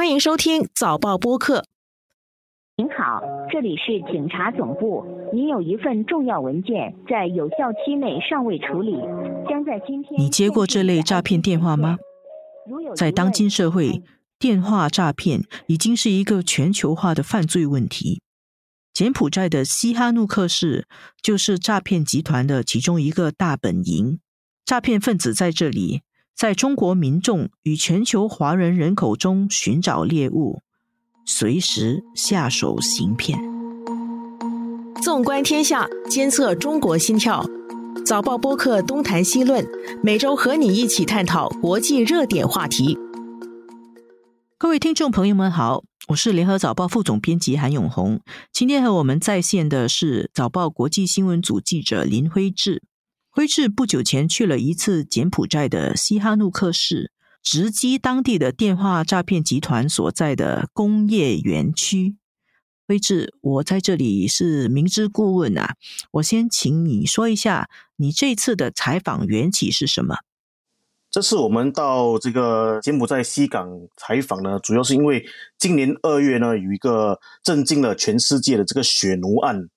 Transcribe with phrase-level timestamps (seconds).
[0.00, 1.66] 欢迎收听早报播客。
[2.76, 3.20] 您好，
[3.52, 5.04] 这里是警察总部。
[5.30, 8.96] 您有一份重要文件在有效期内尚未处理，
[9.46, 10.18] 将在今天。
[10.18, 11.98] 你接过这类诈骗电话吗？
[12.96, 14.02] 在当今社会，
[14.38, 18.22] 电话诈骗已经是一个全球化的犯罪问题。
[18.94, 20.88] 柬埔寨的西哈努克市
[21.20, 24.18] 就是诈骗集团的其中一个大本营。
[24.64, 26.00] 诈骗分子在这里，
[26.40, 30.62] 在中国民众与全球华人人口中寻找猎物。
[31.26, 33.38] 随时下手行骗。
[35.02, 37.44] 纵观天下，监测中国心跳。
[38.06, 39.68] 早报播客东谈西论，
[40.02, 42.96] 每周和你一起探讨国际热点话题。
[44.56, 48.18] 各位听众朋友们好，我是联合早报副总编辑韩永红。
[48.50, 52.82] 今天和我们在线的是早报国际新闻组记者林辉志。
[53.30, 57.12] 辉志不久前去了一次柬埔寨的西哈努克市。
[57.42, 62.16] 直击当地的电话诈骗集团所在的工业园区。
[62.86, 65.76] 辉志，我在这里是明知故问啊，
[66.10, 70.16] 我先请你说一下，你这次的采访缘起是什么？
[71.10, 75.24] 这次我们到这个柬埔寨西港采访呢，主要是因为
[75.56, 79.70] 今年二月呢，有一个震惊了全世界的这个血奴案，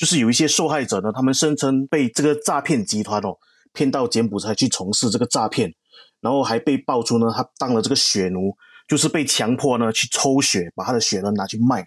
[0.00, 3.36] 就是有一些受害者呢，他们声称被这个诈骗集团哦
[3.74, 5.74] 骗到柬埔寨去从事这个诈骗。
[6.22, 8.56] 然后还被爆出呢，他当了这个血奴，
[8.88, 11.86] 就是被强迫呢去抽血，把他的血呢拿去卖。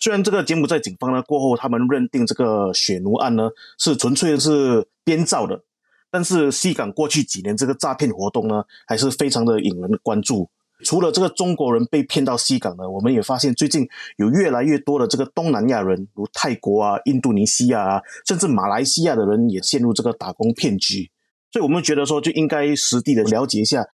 [0.00, 5.62] 虽然这个柬埔寨警方呢过后他们认定这个血奴案呢是纯粹是编造的，
[6.10, 10.50] 但是西港过去几年这个诈骗活动呢还是非常的引人关注。
[10.84, 13.88] 除了这个中国人被骗到西港呢，我们也发现最近
[14.18, 21.10] 有越来越多的这个东南亚人，如泰国啊、印度尼西亚啊，甚至马来西亚的人也陷入这个打工骗局。
[21.52, 23.86] 所以我们觉得说，就应该实地的了解一下。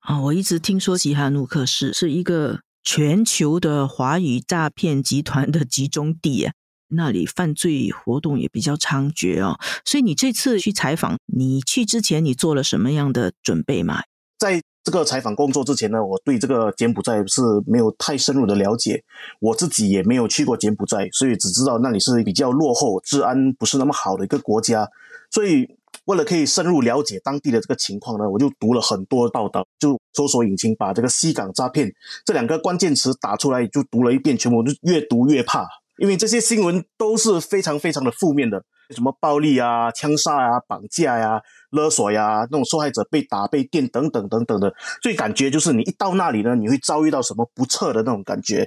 [0.00, 6.52] 啊，我一直听说西哈努克市是一个全球的华语诈骗集团的集中地啊，
[6.88, 9.58] 那里犯罪活动也比较猖獗哦。
[9.84, 14.02] 所以你这次去采访，你去之前你做了什么样的准备吗？
[14.38, 19.02] 在这个采访工作之前呢，我对这个柬埔寨是没有太深入的了解，
[19.40, 24.88] 我自己也没有去过柬埔寨，所以只知道那里是比较落后、治安不是那么好的一个国家，
[25.30, 25.66] 所以。
[26.06, 31.90] 为了可以深入了解当地的这个情况呢，我就读了很多报道，就搜索引擎把这个“西港诈骗”
[32.26, 35.66] 这两个关键词打出来，就读了一遍，全部就越读越怕，
[35.96, 41.40] 因为这些新闻都是非常非常的负面的，什么暴力啊、枪杀啊、绑架呀、
[41.70, 48.66] 勒索呀，那种受害者被打、被电等等等等的，所以感觉就是你一到那里呢，你会遭遇到什么不测的那种感觉。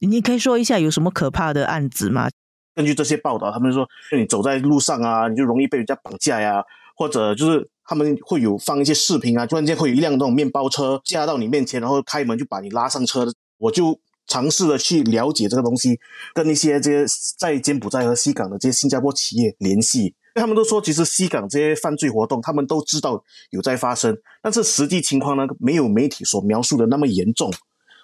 [0.00, 2.28] 你可以说一下有什么可怕的案子吗？
[2.74, 3.86] 根据这些报道，他们说，
[4.16, 6.62] 你走在路上啊，你就容易被人家绑架呀，
[6.96, 13.32] 或者就是他们会有放一些视频啊，突然间会有一辆那种面包车驾到你面前，然后开门就把你拉上车的。
[13.58, 13.96] 我就
[14.26, 15.98] 尝试的去了解这个东西，
[16.34, 17.06] 跟一些这些
[17.38, 27.52] 在柬埔寨和西港的这些新加坡企业联系，他们都说，其实西港这些犯罪活动，他们都知道有在发生，但是实际情况呢，没有媒体所描述的那么严重，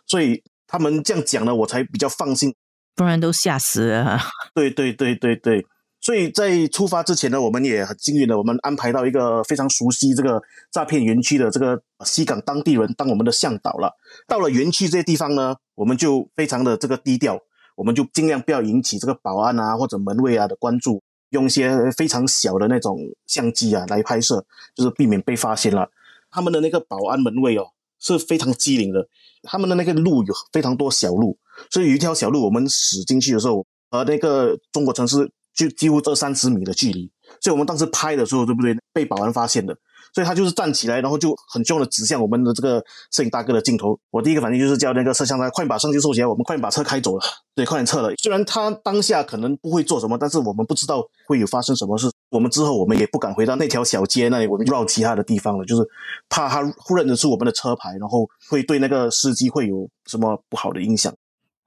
[0.07, 2.55] 所以他们这样讲呢，我才比较放心。
[2.95, 4.19] 不然都吓死了。
[4.55, 5.65] 对对对对对，
[6.09, 10.43] 所以在出发之前呢，我们也很幸运的，我们安排到一个非常熟悉这个
[10.73, 13.93] 诈骗园区的这个西港当地人当我们的向导了。
[14.27, 17.39] 到了园区这些地方呢，我们就非常的这个低调，
[17.77, 22.97] 我们就尽量不要引起这个保安啊或者门卫啊的关注，用一些非常小的那种
[23.27, 24.43] 相机啊来拍摄，
[24.75, 25.91] 就是避免被发现了。
[26.31, 27.67] 他们的那个保安门卫哦
[28.01, 29.07] 是非常机灵的，
[29.43, 31.37] 他们的那个路有非常多小路。
[31.71, 37.11] 所以有一条小路，我们驶进去的时候，和那个中国城市就几乎二三十米的距离。
[37.41, 38.75] 所以我们当时拍的时候，对不对？
[38.93, 39.77] 被保安发现的，
[40.15, 42.83] 所以他就是站起来，然后就很凶的指向我们的这个
[43.13, 43.97] 摄影大哥的镜头。
[44.11, 47.25] 我第一个反应就是叫那个摄像他快点把相机收起来，我们快点把车开走了，
[47.55, 48.13] 对，快点撤了。
[48.17, 52.11] 虽然他当下可能不会做什么，但是我们不知道会有发生什么事。
[52.31, 55.83] 我们之后我们也不敢回到那条小街那里，我们绕其他的地方了，就是
[56.29, 56.63] 怕他
[56.97, 61.15] 认得出我们的车牌，然后会对那个司机会有什么不好的影响。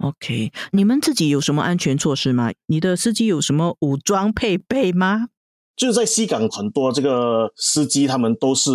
[0.02, 2.52] OK，你们自己有什么安全措施吗？
[2.66, 5.28] 你的司机有什么武装配备吗？
[5.76, 8.72] 就是在西港很多这个司机，他们都是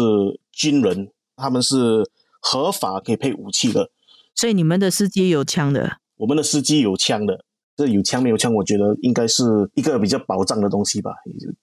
[0.52, 2.08] 军人，他们是
[2.40, 3.90] 合法可以配武器的。
[4.34, 5.99] 所以你们的司机有枪的？
[6.17, 7.44] 我们的司机有枪的，
[7.76, 9.43] 这有枪没有枪，我觉得应该是
[9.75, 11.11] 一个比较保障的东西吧。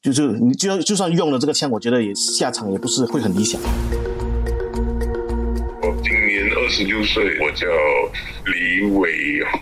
[0.02, 3.62] 就是你就就算用了这个枪，我觉得也下场也不是会很理想。
[6.74, 7.68] 二十六岁，我叫
[8.46, 9.62] 李伟宏，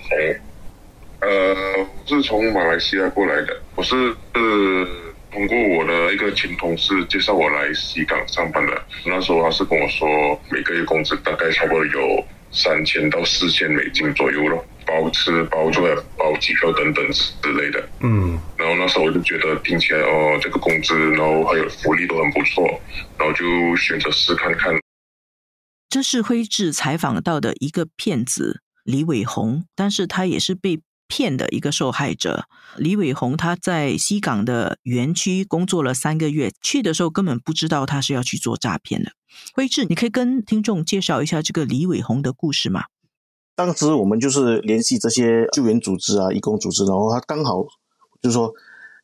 [1.20, 3.62] 呃，是从马来西亚过来的。
[3.76, 3.94] 我是
[4.34, 4.88] 呃
[5.30, 8.82] 通过我的一个前同事介绍我来西港上班的。
[9.06, 15.82] 那时候他是跟我说，每个月工资大概差不多有三千到四千美金左右咯，包吃包住、
[16.18, 17.90] 包机票等等之类的。
[18.00, 22.66] 嗯，然后那时候我就觉得听起来哦，这个工资，然后还有福利都很不错，
[23.20, 24.81] 然后就选择试看看。
[25.92, 32.46] 这是辉志采访到的一个骗子李伟宏，但是他也是被骗的一个受害者。
[32.78, 39.12] 李伟宏他在西港的园区工作了三个月，去的时候根本不知道他是要去做诈骗的。
[39.54, 42.86] 辉志，你可以跟听众介绍一下这个李伟宏的故事吗？
[43.54, 47.66] 当时我们就是联系这些救援组织啊、义工组织，然后他刚好
[48.22, 48.50] 就是说，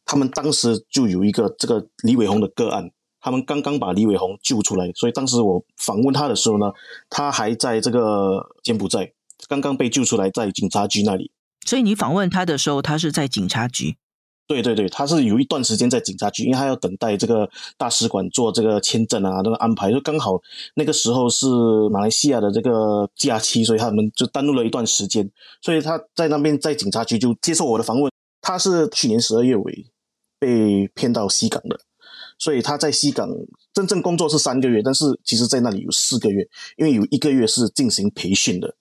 [0.05, 2.91] 他们当时就有一个这个李伟宏的个案。
[3.27, 6.71] 他们刚刚把李伟宏救出来，所以当时我访问他的时候呢，
[7.09, 9.11] 他还在这个柬埔寨，
[9.49, 11.29] 刚刚被救出来，在警察局那里。
[11.65, 13.97] 所以你访问他的时候，他是在警察局。
[14.47, 20.39] 对对对，他是有一段时间在警察局，因为他要等待这个大使馆做这个签证啊，那个安排，就刚好
[20.75, 21.45] 那个时候是
[21.91, 25.29] 马来西亚的这个假期，所以他们就耽误了一段时间。
[25.61, 28.09] 所以他在那边在警察局就接受我的访问。
[28.41, 29.85] 他是去年十二月尾
[30.39, 31.77] 被骗到西港的。
[32.37, 33.27] 所以他在西港
[33.73, 38.75] 真正工作是三个月，但是其实在那里有四个月，因为有一个月是进行培训的。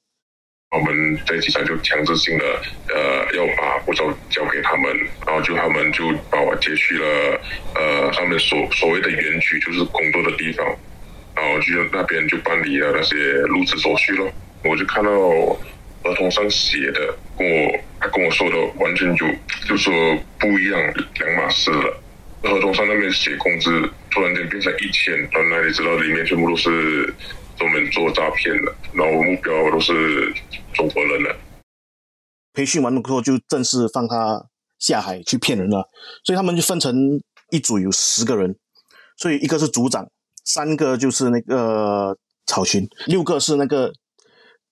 [0.72, 2.44] 我们在机场就强制性的
[2.88, 4.94] 呃要把护照交给他们，
[5.24, 7.40] 然后就他们就把我接去了
[7.74, 10.66] 呃他们所所谓的园区，就是工作的地方，
[11.34, 14.30] 然后就那边就办理了那些入职手续咯。
[14.64, 15.10] 我就看到
[16.02, 19.24] 合同上写的跟我他跟我说的完全就
[19.68, 19.94] 就说
[20.38, 22.02] 不一样，两码事了。
[22.42, 23.70] 合同上那边写工资，
[24.10, 27.12] 突然间变成一千，到那里知道里面全部都是
[27.58, 30.32] 专门做诈骗的，然后目标都是
[30.74, 31.36] 中国人了。
[32.52, 34.46] 培训完了之后，就正式放他
[34.78, 35.90] 下海去骗人了。
[36.24, 38.56] 所以他们就分成一组，有十个人，
[39.16, 40.08] 所以一个是组长，
[40.44, 42.16] 三个就是那个
[42.46, 43.92] 草群，六个是那个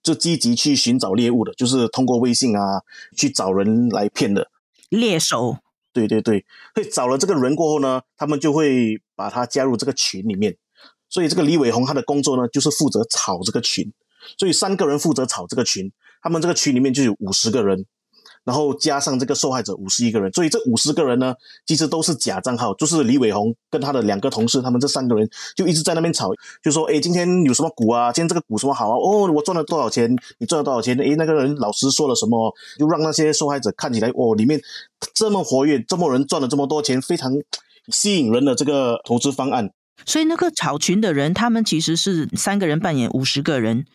[0.03, 2.83] 就积极去寻找猎物的，就是通过微信啊
[3.17, 4.51] 去找人来骗的
[4.89, 5.59] 猎手。
[5.95, 6.45] 对对对，
[6.75, 10.55] 会找了这个人过后呢，他们就会把他加入这个群里面。
[11.09, 13.91] 所以这个李伟红他的工作呢，就是负责炒这个群。
[14.37, 17.87] 所以三个人负责炒这个群，他们这个群里面就有五十个人。
[18.45, 25.27] 然后加上这个受害者五十一个人，所以这五十个人呢，其实都是假账号，就是李伟宏跟他的两个同事，他们这三个人
[25.57, 26.29] 就一直在那边吵，
[26.63, 28.13] 就说：“哎，今天有什么股啊？
[28.13, 28.97] 今天这个股什么好啊？
[28.97, 30.15] 哦，我赚了多少钱？
[30.39, 30.95] 你赚了多少钱？
[31.01, 32.55] 哎，那个人老师说了什么？
[32.79, 34.61] 就让那些受害者看起来，哦，里面
[35.15, 37.33] 这么活跃，这么人赚了这么多钱，非常
[37.89, 39.71] 吸引人的这个投资方案。
[40.05, 43.87] 所以那个炒群的人，他们其实是三个人扮演五十个人，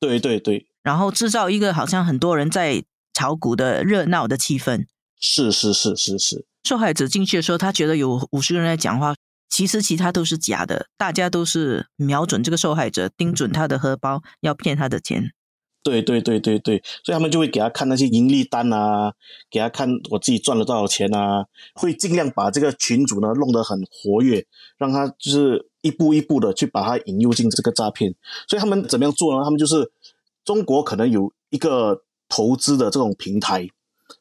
[0.00, 2.82] 对对对，然后制造一个好像很多人在。
[3.12, 4.86] 炒股的热闹的气氛，
[5.18, 6.46] 是是是是是。
[6.62, 9.14] 受害者进去的时候，他觉得有五十个人在讲话，
[9.48, 15.32] 其实其他都是假的，大家都是瞄准这个受害者，盯准他的荷包，要骗他的钱。
[15.82, 19.14] 对对对对对，所以他们就会给他看那些盈利单啊，
[19.50, 24.44] 给他看我自己赚了多少钱啊，会尽量把这个群主呢弄得很活跃，
[24.76, 28.14] 让他就是一步一步的去把他引诱进这个诈骗。
[28.46, 29.42] 所以他们怎么样做呢？
[29.42, 29.90] 他们就是
[30.44, 32.02] 中国可能有一个。
[32.30, 33.68] 投资的这种平台，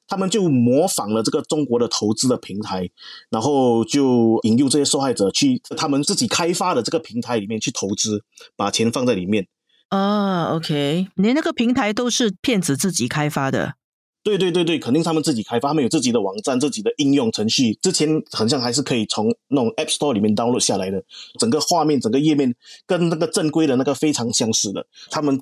[0.07, 2.89] 他们就模仿了这个中国的投资的平台，
[3.29, 8.23] 然后就引诱这些受害者去他们自己开发的这个平台里面去投资，
[8.57, 9.47] 把钱放在里面。
[9.89, 13.75] 啊，OK，连那个平台都是骗子自己开发的。
[14.21, 17.73] 对对对对，肯定他们自己开发，他们有自己的网站、自己的应用程序。
[17.81, 21.03] 之前好像还是可以从那种 App Store 里面 download 下来的，
[21.39, 22.53] 整个画面、整个页面
[22.85, 24.85] 跟那个正规的那个非常相似的。
[25.11, 25.39] 他们。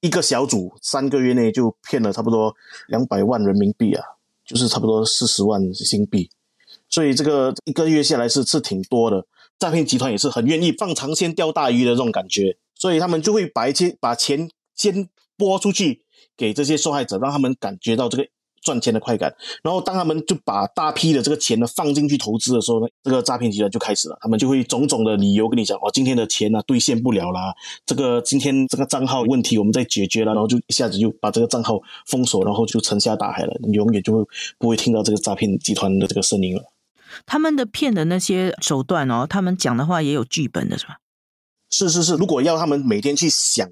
[0.00, 2.54] 一个小组三个月内就骗了差不多
[2.86, 4.04] 两百万人民币啊，
[4.44, 6.30] 就是差不多四十万新币，
[6.88, 9.26] 所以这个一个月下来是是挺多的。
[9.58, 16.02] 诈骗集团也是很愿意放长线钓大鱼的这种感觉，所以他们就会把一些把钱先拨出去
[16.36, 18.28] 给这些受害者，让他们感觉到这个。
[18.62, 27.54] 赚钱的快感，然后当他们就把大批的这个钱呢放进去投资的时候呢，这个诈骗集团就开始了，他们就会种种的理由跟你讲，哦，今天的钱呢兑现不了啦，
[27.86, 34.24] 这个今天这个账号问题我们在解决了，然后就一下子就把这个账号封锁，然后就沉下大海了，你永远就会
[34.58, 36.62] 不会听到这个诈骗集团的这个声音了。
[37.26, 40.98] 他们的骗的那些手段哦，他们讲的话也有剧本的是吧？
[41.70, 43.68] 是是是，如果要他们每天去想。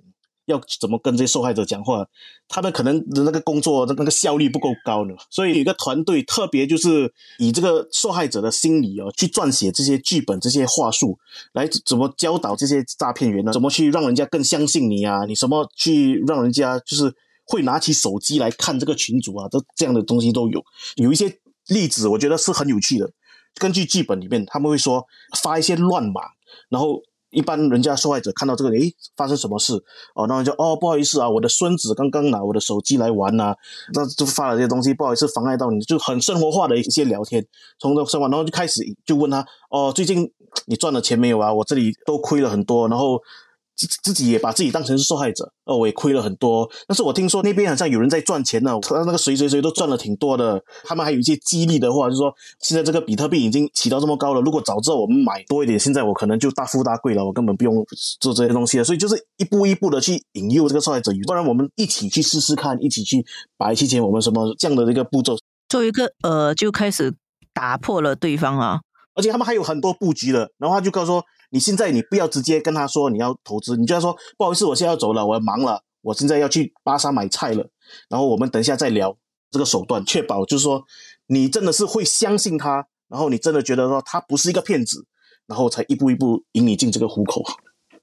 [0.47, 2.07] 要怎么跟这些受害者讲话？
[2.49, 11.19] 他们可能的那个工作的那个效率不够高呢，所以有一个团队特别就是以这个受害者的心理哦，去撰写这些剧本、这些话术，
[11.53, 13.53] 来怎么教导这些诈骗员呢？
[13.53, 15.25] 怎么去让人家更相信你啊？
[15.27, 17.13] 你什么去让人家就是
[17.45, 19.49] 会拿起手机来看这个群主啊？
[19.49, 20.65] 都这样的东西都有。
[20.95, 23.11] 有一些例子，我觉得是很有趣的。
[23.57, 25.05] 根据剧本里面，他们会说
[25.43, 26.21] 发一些乱码，
[26.69, 27.03] 然后。
[27.37, 29.75] 一般人家受害者看到这个，诶，发生什么事？
[30.15, 33.55] 哦，然后就哦，不好意思啊，我的孙子刚刚拿我的手机来玩呐，
[33.93, 37.47] 那就发了这些东西，不好意思妨碍到你，就很生活化的一些聊天，
[37.79, 40.33] 从这生活，然后就开始就问他，哦，最近
[40.65, 41.53] 你赚了钱没有啊？
[41.53, 43.21] 我这里都亏了很多，然后。
[43.77, 46.69] 自自己也把自己当成是受害者，哦，我也亏了很多。
[46.89, 50.63] 但是我听说那边好像有人在赚钱呢，他那个谁谁谁都赚了挺多的。
[50.85, 57.85] 他们还有一些激励的话，就是说现在这个比特币已经起到这么高了，如果早知道我们买多一点，现在我可能就大富大贵了，我根本不用
[58.19, 58.85] 做这些东西了。
[58.85, 63.25] 所以就是一步一步的去引诱这个受害者，不然我们一起去试试看，一起去
[63.59, 65.37] 把一期钱我们什么这样的一个步骤，
[65.69, 67.15] 做一个呃，就开始
[67.53, 68.81] 打破了对方啊，
[69.15, 71.25] 而且他们还有很多布局的，然后他就告诉说。
[71.57, 77.67] 你现在你不要直接跟他说你要投资，你就要说不好意思，我现在要走了，我要忙了，我现在要去巴沙买菜了，
[78.11, 79.17] 然后我们等一下再聊
[79.51, 80.85] 这个手段，确保就是说
[81.29, 85.07] 你真的是会相信他，然后你真的觉得说他不是一个骗子，
[85.47, 87.43] 然后才一步一步引你进这个虎口。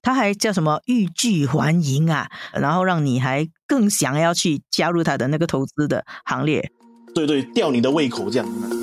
[0.01, 6.71] 他还叫什么欲拒还迎啊，然后让你还更想要去加入他的那个投资的行列。
[7.13, 8.82] 对对，吊你的胃口这样。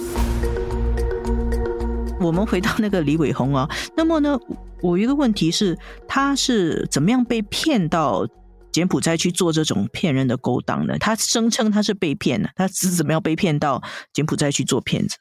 [2.21, 4.39] 我们回到那个李伟宏啊，那么呢，
[4.83, 8.27] 我一个问题是，他是怎么样被骗到
[8.71, 10.99] 柬埔寨去做这种骗人的勾当呢？
[10.99, 15.17] 他声称他是被骗的，他是怎么样被骗到柬埔寨去做骗子？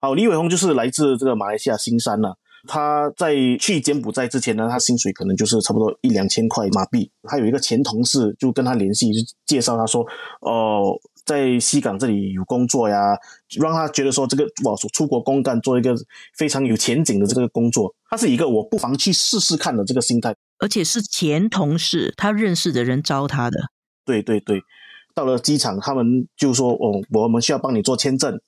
[0.00, 2.28] 好，李伟宏就是来自这个马来西亚新山呢。
[2.66, 7.10] 他在去柬埔寨之前呢，他薪水可能就是差不多一两千块马币。
[7.24, 10.06] 他有一个前同事就跟他联系，就介绍他说，
[10.40, 10.96] 哦。
[11.24, 13.16] 在西港这里有工作呀，
[13.58, 15.94] 让他觉得说这个哇，出国公干做一个
[16.36, 23.58] 非常有前景的这个工作，他是一个我不妨去试试看的这个心态，而且是前同事，他认识的人招他的。
[24.04, 24.62] 对对对，
[25.14, 28.38] 到了机场，他们就说哦，我们需要帮你做签证，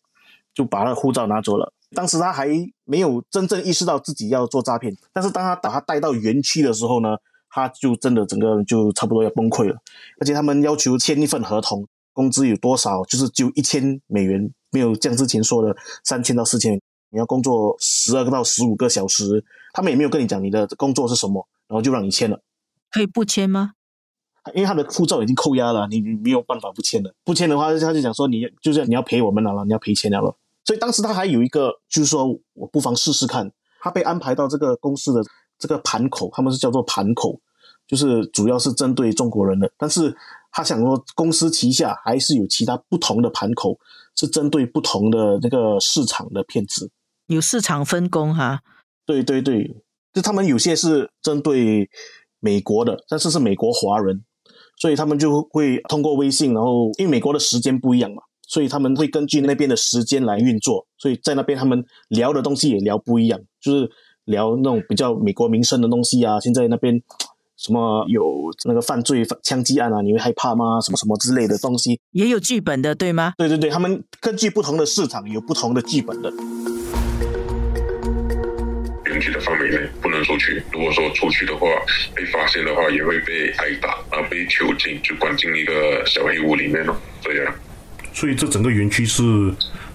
[0.54, 1.72] 就把他的护照拿走了。
[1.94, 2.48] 当时他还
[2.84, 7.16] 没有真正意识到自己要做诈骗，但是当他把他带到园区的时候呢，
[7.48, 9.76] 他就真的整个人就差不多要崩溃了，
[10.20, 11.88] 而且他们要求签一份合同。
[12.16, 13.04] 工资有多少？
[13.04, 16.80] 就是就一千美元，没有像之前说的三千到四千。
[17.10, 19.44] 你要工作十二个到十五个小时，
[19.74, 22.40] 他们也没有跟你讲你的工作是什么，然后就让你签了。
[22.90, 23.72] 可以不签吗？
[24.54, 27.14] 因为他的护照已经扣押了，你你没有办法不签的。
[27.22, 30.34] 不签的话，他就讲说你就是你要赔我们了了，你要赔钱了了。
[30.64, 33.52] 所以当时他还有一个，就是说我不妨试试看。
[33.80, 35.22] 他被安排到这个公司的
[35.58, 37.38] 这个盘口，他们是叫做盘口，
[37.86, 40.14] 就是主要是针对中国人的，但是。
[40.56, 43.78] 他想说，公司旗下还是有其他不同的盘口，
[44.14, 46.90] 是针对不同的那个市场的骗子，
[47.26, 48.62] 有市场分工哈。
[49.04, 49.76] 对对对，
[50.14, 51.90] 就他们有些是针对
[52.40, 54.24] 美国的，但是是美国华人，
[54.80, 63.90] 所以他们就会通过微信，然后因为美国的时间不一样嘛，所以他们会根据那边的时间来运作，所以在那边他们聊的东西也聊不一样，就是
[64.24, 67.02] 聊那种比较美国民生的东西啊，现在那边。
[67.56, 70.02] 什么有那个犯罪枪击案啊？
[70.02, 70.80] 你会害怕吗？
[70.80, 73.32] 什么什么之类的东西也有剧本的，对吗？
[73.38, 76.30] 对对对，他们根据不同的市场有不同的剧本的。
[79.06, 81.66] 园区的范围内不能出去，如果说出去的话，
[82.14, 86.94] 被发现的话也会被挨打啊，被囚禁，就关进一个小黑屋里面了。
[87.22, 87.54] 这样。
[88.12, 89.22] 所以这整个园区是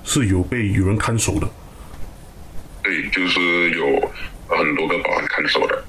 [0.03, 1.47] 是有被有人看守的。
[2.81, 4.11] 对，就是有
[4.47, 5.83] 很多个保安看守的。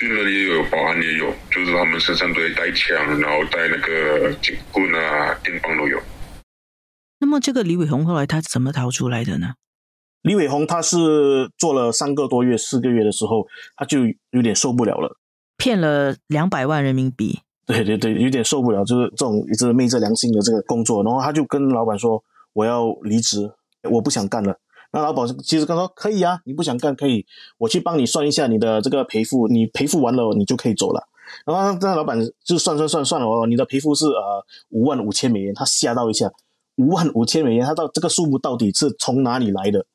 [0.00, 6.00] 军人也有，保安也有，就是他们身上都会带枪，然后带那个警棍啊、电棒都有。
[7.18, 9.48] 那么这个李伟宏后来他怎么逃出来的呢？
[10.22, 15.18] 李伟宏他是做了三个多月、四个月的时候，他就有点受不了了，
[15.58, 17.40] 骗了两百万人民币。
[17.66, 23.52] 对对对，有点受不了，就是这种一直昧着良心的这个工作，然后他就跟老板说：“我要离职，
[23.90, 24.56] 我不想干了。”
[24.92, 27.24] 那老板其实跟他说可以啊，你不想干可以，
[27.58, 31.06] 我去帮你算一下你的这个赔付，你赔付完了你就可以走了。
[31.44, 36.30] 然后那老板就算算算算了哦，你的赔付是呃五万五千美元，他吓到一下，
[36.76, 39.86] 五万五千美元，他到这个数目到底是从哪里来的？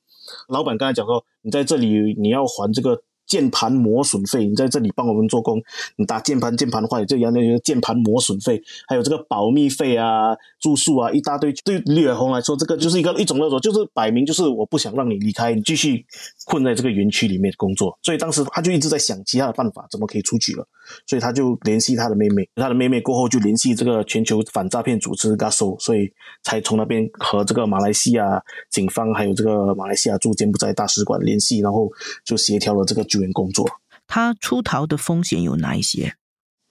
[0.47, 3.01] 老板刚才讲说，你在这里你要还这个。
[3.27, 5.61] 键盘磨损费，你在这里帮我们做工，
[5.97, 11.51] 你打键盘，键盘坏，这样那个键盘磨损费，还有这个保密费啊、住宿啊，一大堆。
[11.63, 16.05] 对李伟宏来说，这个就是一个一种勒索，就是摆明就是我不想让你离开，你继续
[16.45, 17.97] 困在这个园区里面工作。
[18.03, 20.67] 所以当时他就一直在想其他的办法，怎么可以出去了。
[21.07, 26.07] 所以他就联系他的妹妹，他的妹妹过后就联系这个全球反诈骗组织 GASO，所以
[26.43, 28.39] 才从那边和这个马来西亚
[28.69, 31.89] 警方还有这个马来西亚驻柬埔寨大使馆联系，然后
[32.23, 33.03] 就协调了这个。
[33.15, 33.65] 救援工作，
[34.07, 36.15] 他出逃的风险有哪一些？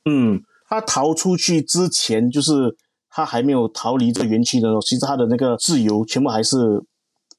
[0.05, 2.77] 嗯，他逃出去之前，就是
[3.09, 6.85] 他还没有逃离这个园区的时候，其实他的那个自由全部还是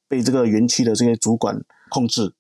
[0.08, 1.56] 被这个园区的这些主管
[1.90, 2.34] 控制，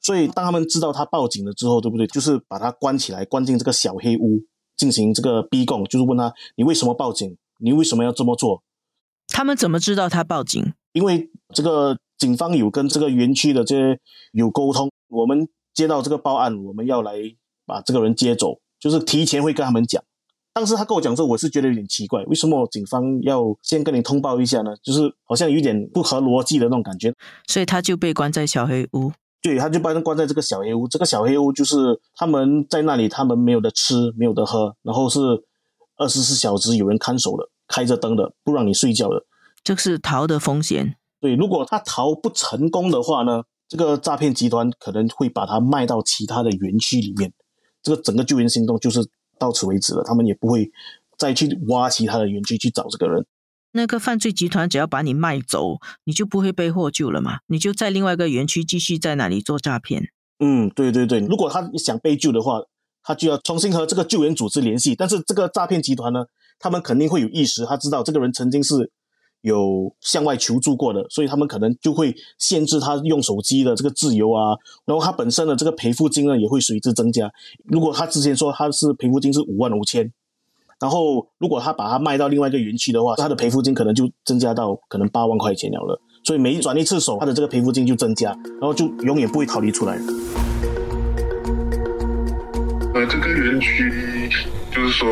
[0.00, 2.06] 所以当他们知道他报警了之后，对不对？
[2.08, 4.42] 就是把他关起来，关进这个小黑屋，
[4.76, 7.36] 进行这个逼供，就是问他你为什么报警？
[7.58, 8.62] 你为什么要这么做？
[9.28, 10.74] 他们怎么知道他报警？
[10.92, 13.98] 因为这个警方有跟这个园区的这些
[14.32, 17.14] 有沟通，我们接到这个报案，我们要来
[17.66, 20.02] 把这个人接走，就是提前会跟他们讲。
[20.52, 24.72] 当时他跟我讲说，我是觉得有点奇怪，为什么警方要先跟你通报一下呢？
[24.84, 27.12] 就是好像有点不合逻辑的那种感觉。
[27.48, 29.10] 所以他就被关在小黑屋。
[29.42, 30.86] 对，他就把人关在这个小黑屋。
[30.86, 35.20] 这个小黑屋就是他们在那里，他们没有的吃，没有的喝，然后是
[35.96, 39.24] 二十四小时有人看守的，开着灯的，不让你睡觉的。
[39.64, 40.94] 这是逃的风险。
[41.20, 47.32] 对，如果他逃不成功的话呢，这个诈骗集团可能会把它卖到其他的园区里面。
[47.82, 49.06] 这个整个救援行动就是。
[49.36, 50.70] 到此为止了，他们也不会
[51.18, 53.26] 再去挖其他的园区去找这个人。
[53.72, 57.40] 那个犯罪集团只要把你卖走，你就不会被获救了嘛？
[57.48, 60.04] 你就在另外一个园区继续在那里做诈骗。
[60.38, 61.18] 嗯，对对对。
[61.18, 62.60] 如果他想被救的话，
[63.02, 64.94] 他就要重新和这个救援组织联系。
[64.94, 66.26] 但是这个诈骗集团呢，
[66.60, 68.92] 他们肯定会有意识，他知道这个人曾经是。
[69.44, 77.30] 有向外求助过的，所以他们可能就会限制他用手机的这个自由啊，然后他本身的这个赔付金呢也会随之增加。
[77.64, 80.10] 如果他之前说他是赔付金是五万五千，
[80.80, 86.00] 然后如果他把它卖到另外一个园区的话，他的赔付金可能就增加到可能八万块钱了了。
[86.24, 89.98] 所以每转一次手，他的这个赔付金就增加，然后就永远不会逃离出来。
[92.94, 94.30] 呃，这个园区
[94.74, 95.06] 就是说。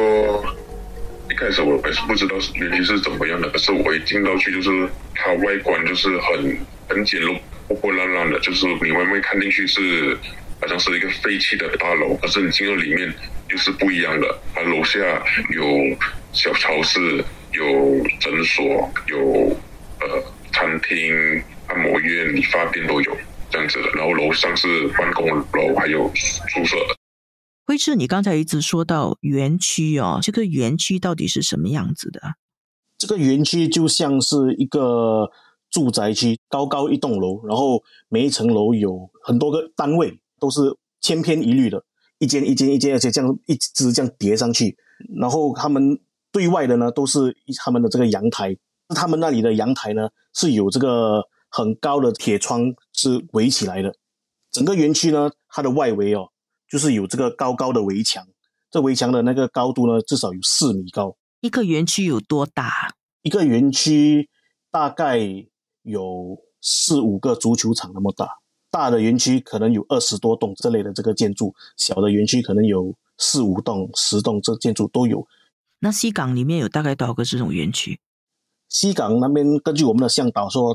[1.43, 6.57] 开始我还是不知道是园区是怎么样的，可是我一进到去，就是它外观就是很
[6.89, 10.17] 很简陋、破破烂烂的，就是你外面看进去是
[10.61, 13.13] 好像是一个废弃的大楼，可是你进到里面
[13.51, 14.39] 又是不一样的。
[14.55, 14.99] 它楼下
[15.51, 15.97] 有
[16.33, 17.01] 小超市、
[17.53, 19.57] 有诊所、有
[20.01, 23.17] 呃餐厅、按摩院、理发店都有
[23.51, 26.77] 这样子的，然后楼上是办公楼，还有宿舍。
[27.65, 32.21] 辉志，你刚才一直说到园区哦，这个园区到底是什么样子的？
[32.99, 35.31] 这个园区就像是一个
[35.71, 41.85] 住宅区，高高一栋楼，然后每一层楼有很多个单位，都是千篇一律的，
[42.19, 44.77] 一间一间一间，而且这样一直这样叠上去。
[45.17, 46.01] 然后他们
[46.33, 48.57] 对外的呢，都是他们的这个阳台，
[48.89, 53.95] 他们那里的阳台呢是有这个很高的铁窗是围起来的。
[54.51, 56.32] 整个园区呢，它的外围哦。
[56.73, 58.27] 就是有这个高高的围墙，
[58.71, 61.15] 这围墙的那个高度呢，至少有四米高。
[61.43, 62.95] 一个园区有多大？
[63.21, 64.31] 一个园区
[64.71, 65.19] 大概
[65.83, 68.27] 有四五个足球场那么大。
[68.71, 75.29] 大的园区可能有二十多栋这类的这个建筑，小的园区可能有四五栋、十栋这建筑都有。
[75.81, 78.01] 那西港里面有大概多少个这种园区？
[78.71, 80.75] 西港那边根据我们的向导说，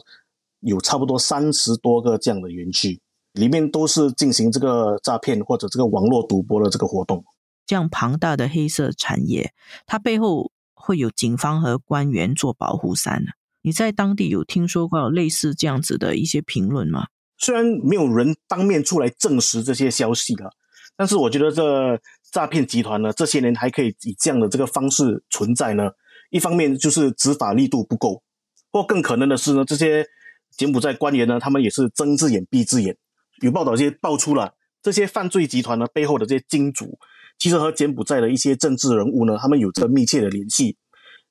[0.59, 3.01] 有差不多三十多个这样的园区。
[3.37, 7.23] 里面都是进行这个诈骗或者这个网络赌博的这个活动，
[7.65, 9.53] 这样庞大的黑色产业，
[9.85, 13.31] 它背后会有警方和官员做保护伞呢？
[13.61, 17.07] 你在当地有听说过类似这样子的一些评论吗？
[17.37, 20.51] 虽然没有人当面出来证实这些消息了，
[20.95, 21.99] 但是我觉得这
[22.31, 25.91] 诈骗集团呢，这些年还可以以这样的这个方式存在呢。
[26.29, 28.21] 一方面就是执法力度不够，
[28.71, 30.05] 或更可能的是呢，这些
[30.57, 32.97] 柬埔寨官员呢，他们也是睁只眼闭只眼。
[33.41, 36.97] 有报道，这些爆出了这些犯罪集团呢背后的这些金主，
[37.37, 40.77] 其实和柬埔寨的一些政治人物呢，他们有着密切的联系。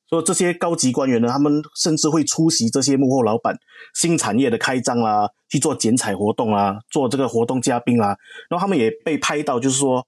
[0.09, 3.59] 说这些高级官员呢，他们甚至会出席这些幕后老板
[3.93, 8.17] 新产业的开张啦，去做剪彩活动啊，做这个活动嘉宾啊。
[8.49, 10.07] 然后他们也被拍到，就是说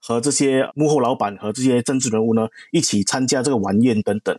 [0.00, 4.36] 和这些幕后老板和这些政治人物呢一起参加这个晚宴等等。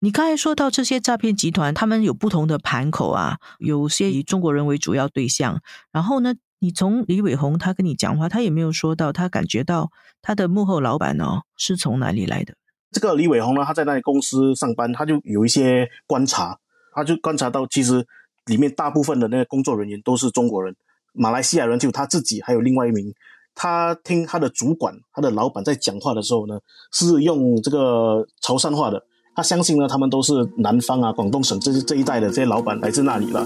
[0.00, 5.60] 你刚才说到这些诈骗集团，他们有不同的盘口啊，有些以中国人为主要对象，
[5.92, 6.34] 然后呢？
[6.60, 9.90] 你从李伟宏他跟你讲话，他也没有说到他感觉到
[10.20, 12.54] 他的幕后老板哦是从哪里来的。
[12.90, 16.58] 这个李伟宏呢，他在那里公司上班，他就有一些观察，
[16.94, 18.04] 他就观察到其实
[18.46, 20.74] 里面大部分的那个工作人员都是中国人，
[21.12, 23.12] 马来西亚人就他自己，还有另外一名。
[23.54, 26.58] 他听他的主管、他的老板在讲话的时候呢，
[26.92, 29.02] 是用这个潮汕话的。
[29.34, 33.44] 他相信呢，他们都是南方啊、广东省这这一带的这些老板来自那里了。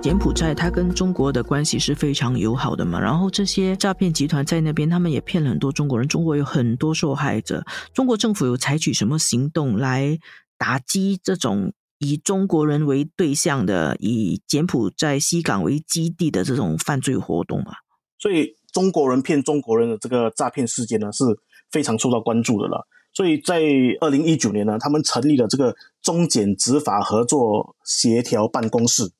[0.00, 7.64] 柬埔寨它跟中国的关系是非常友好的嘛，然后这些诈骗集团在那边，他们也骗了很多中国人，中国有很多受害者。
[7.92, 10.18] 中国政府有采取什么行动来
[10.56, 17.72] 打击这种以中国人为对象的、以柬埔寨西港为基地的这种犯罪活动吗？
[18.18, 21.24] 所以中国人骗中国人的这个诈骗事件呢，是
[21.70, 22.86] 非常受到关注的了。
[23.12, 23.60] 所以在
[24.00, 29.10] 二零一九年呢，他们成立了这个中柬执法合作协调办公室。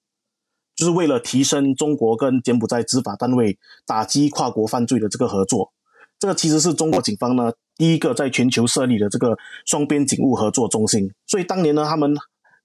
[0.78, 5.72] 就是为了提升中国跟柬埔寨执法单位打击跨国犯罪的这个合作。
[6.20, 9.36] 这个其实是中国警方呢第一个在全球设立的这个
[9.66, 11.12] 双边警务合作中心。
[11.26, 12.16] 所以当年呢，他们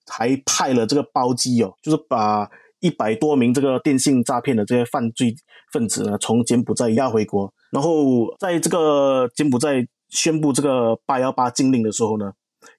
[0.05, 2.47] 还派了这个包机哦，就是把
[2.81, 5.35] 一百多名这个电信诈骗的这些犯罪
[5.71, 7.51] 分子呢从柬埔寨押回国。
[7.71, 12.31] 然后在这个柬埔寨宣布这个八幺八禁令的时候呢，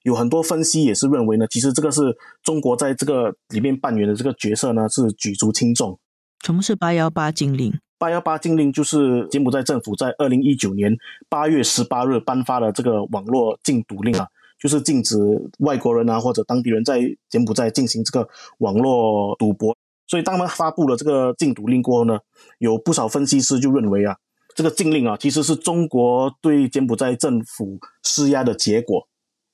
[0.03, 5.99] 有很多分析也是认为呢，其实这个是中国在这个里面扮演的这个角色呢是举足轻重。
[6.43, 7.73] 什么是八幺八禁令？
[7.97, 10.95] 八幺八禁令就是柬埔寨政府在二零一九年
[11.29, 14.27] 八月十八日颁发的这个网络禁赌令啊，
[14.59, 15.17] 就是禁止
[15.59, 18.27] 外国人啊或者当地人在柬埔寨进行这个
[18.59, 19.75] 网络赌博。
[20.07, 22.19] 所以当他们发布了这个禁赌令过后呢，
[22.59, 24.15] 有不少分析师就认为啊。
[24.53, 29.05] 这个禁令啊，其实是中国对柬埔寨政府施压的结果。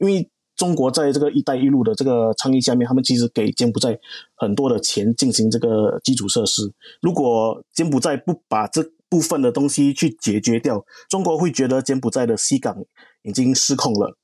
[0.02, 3.96] 因为中国在这个“一带一路”的这个倡议下面，他们其实给柬埔寨
[4.36, 6.74] 很多的钱进行这个基础设施。
[7.02, 12.76] 如果柬埔寨不把这部分的东西去解决掉，中国会觉得柬埔寨的西港
[13.22, 14.18] 已经失控了，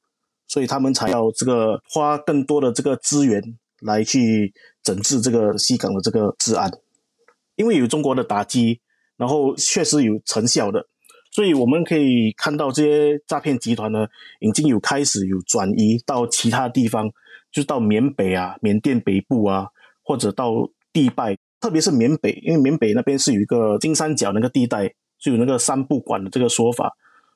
[0.47, 3.41] 所以他们才要这个花更多的这个资源
[3.81, 6.71] 来去整治这个西港的这个治安。
[7.55, 8.81] 因为有中国的打击。
[9.17, 10.85] 然后确实有成效的，
[11.37, 14.07] 所以我们可以看到这些诈骗集团呢，
[14.39, 17.07] 已经有开始有转移到其他地方，
[17.51, 19.67] 就到缅北啊、缅甸北部啊，
[20.01, 26.91] 或者到迪拜，特别是缅北，因为缅北那边是有一个金三角那个地带，就有那个三不管的这个说法，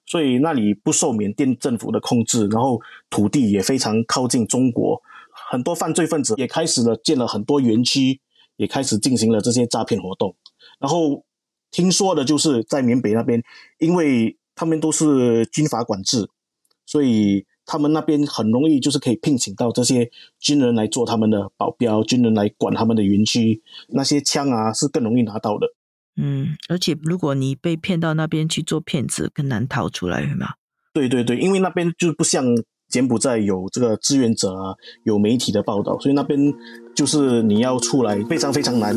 [0.07, 4.99] 所以那里不受缅甸政府的控制，然后土地也非常靠近中国，
[5.51, 8.19] 很多犯罪分子也开始了建了很多园区，
[8.55, 10.35] 也开始进行了这些诈骗活动，
[10.79, 11.23] 然后。
[11.71, 13.41] 听说的就是在缅北那边，
[13.79, 16.29] 因为他们都是军阀管制，
[16.85, 25.67] 所以他们那边很容易就是可以聘请到这些军人来做他们的保镖，军人来管他们的园区，那些枪啊是更容易拿到的。
[26.17, 30.49] 嗯，而且如果你被骗到那边去做骗子，更难逃出来，吗？
[30.93, 32.45] 对对对，因为那边就不像
[32.89, 36.53] 柬埔寨有这个志愿者啊，有媒体的报道，所以那边
[36.93, 38.93] 就是你要出来非常非常难。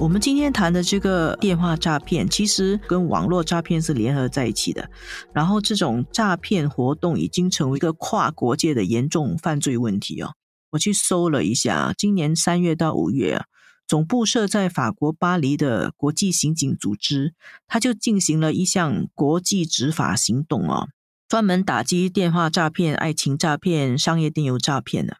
[0.00, 4.88] 我们今天谈的这个电话诈骗，其实跟网络诈骗是联合在一起的。
[5.34, 10.34] 然后，这种诈骗活动已经成为一个跨国界的严重犯罪问题哦。
[10.70, 13.42] 我去搜了一下，今年三月到五月，
[13.88, 17.34] 总部设在法国巴黎的国际刑警组织，
[17.66, 20.88] 他就进行了一项国际执法行动哦，
[21.28, 25.16] 专门打击电话诈骗、爱情诈骗、商业电邮诈骗的。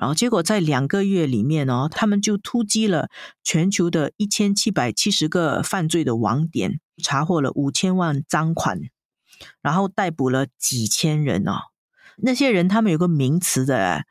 [0.00, 3.10] 然后结果在两个月里面哦，他们就突击了
[3.44, 8.80] 全球的一千七百七十个犯罪的网点，查获了五千万赃款，
[9.60, 11.52] 然后逮捕了几千人哦。
[12.16, 14.04] 那些人他们有个名词的，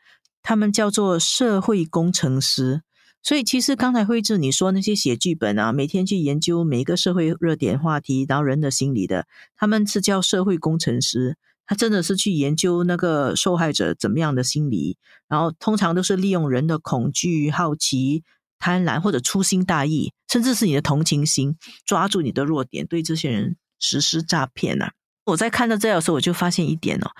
[0.43, 2.83] 他们叫做社会工程师。
[3.23, 9.25] 所以其实刚才慧智你说那些写剧本啊，每天去研究每一个社会热点话题，然后人的心理的，
[9.57, 11.35] 他们是叫社会工程师。
[11.69, 18.23] 他真的是去研究那个受害者怎么样的心理，然后通常都是利用人的恐惧、好奇、
[18.57, 21.55] 贪婪或者粗心大意，甚至是你的同情心，
[21.85, 24.87] 抓住你的弱点，对这些人实施诈骗呢。
[25.25, 27.11] 我在看到这的时候，我就发现一点哦，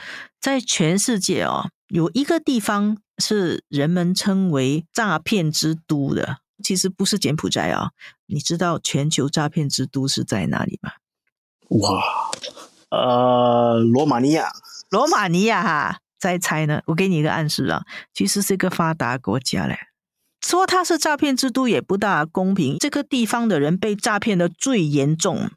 [0.42, 7.92] 在全世界哦，有一个地方是人们称为诈骗之都的，其实不是柬埔寨啊。
[8.26, 10.94] 你知道全球诈骗之都是在哪里吗？
[11.70, 12.02] 哇！
[12.90, 14.52] 呃，罗马尼亚，
[14.90, 16.82] 罗马尼亚哈，再猜呢？
[16.88, 19.78] 我给你一个暗示啊，其实是一个发达国家嘞。
[20.42, 25.52] 说它是诈骗之都也不大公平，这个地方的人被诈骗的最严重。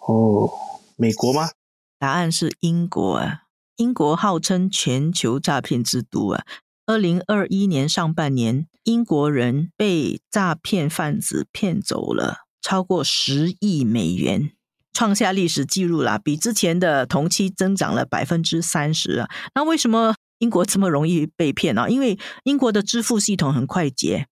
[0.00, 0.50] 哦，
[0.96, 1.50] 美国吗？
[1.98, 3.42] 答案是英国啊！
[3.76, 6.44] 英国号称全球诈骗之都啊。
[6.86, 14.52] 二零二一年上半年，英国人被诈骗贩子骗走了超过十亿美元。
[14.96, 19.28] 创下历史记录啦，比之前的同期增长了百分之三十啊！
[19.54, 21.90] 那为什么英国这么容易被骗呢？
[21.90, 24.26] 因为英国的支付系统很快捷，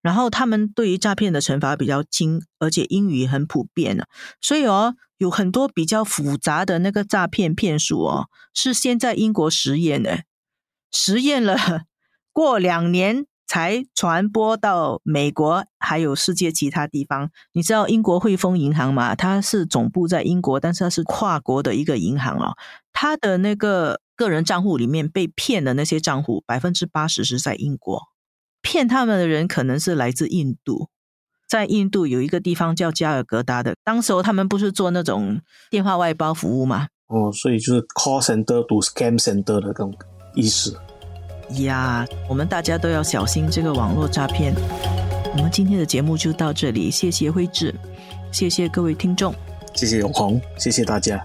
[0.00, 4.04] 然后他们对于诈骗的惩罚比较轻，而且英语很普遍呢，
[4.40, 10.22] 所以哦，有很多比较复杂的那个诈骗骗术哦，是先在英国实验的，
[10.90, 11.82] 实验了
[12.32, 13.26] 过两年。
[13.48, 17.30] 才传播到美国，还有世界其他地方。
[17.54, 19.14] 你知道英国汇丰银行吗？
[19.14, 22.54] 它是总部在英国，但是它是跨国的一个银行哦。
[22.92, 28.02] 它的那个个人账户里面被骗的那些账户，百分之八十是在英国。
[28.60, 30.90] 骗他们的人可能是来自印度，
[31.48, 33.76] 在印度有一个地方叫加尔各答的。
[33.82, 36.88] 当时候他们不是做那种电话外包服务吗？
[37.06, 39.94] 哦，所以就是 call center to scam center 的这种
[40.34, 40.76] 意思。
[41.56, 44.54] 呀，我们大家都要小心这个网络诈骗。
[45.36, 47.74] 我们今天的节目就到这里，谢谢慧智，
[48.30, 49.34] 谢谢各位听众，
[49.74, 51.24] 谢谢永红，谢谢大家。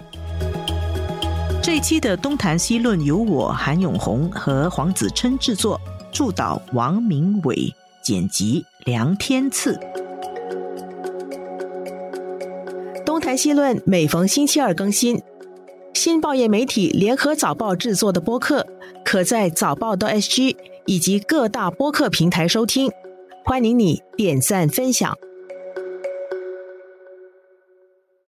[1.62, 5.80] 这一期的东谈西论由我韩永红和黄子琛制作，
[6.12, 9.80] 助导王明伟，剪辑梁天赐。
[13.06, 15.22] 东谈西论每逢星期二更新，
[15.94, 18.66] 新报业媒体联合早报制作的播客，
[19.04, 22.92] 可在早报到 SG 以及各大播客平台收听。
[23.46, 25.18] 欢迎你点赞分享。